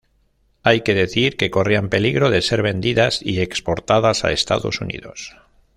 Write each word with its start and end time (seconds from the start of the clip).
Hay 0.63 0.81
que 0.81 0.95
decir 0.95 1.37
que 1.37 1.51
corrían 1.51 1.89
peligro 1.89 2.31
de 2.31 2.41
ser 2.41 2.63
vendidas 2.63 3.19
y 3.21 3.39
exportadas 3.41 4.25
a 4.25 4.31
Estados 4.31 4.81
Unidos. 4.81 5.35